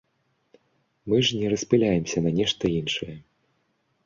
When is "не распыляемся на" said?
1.41-2.33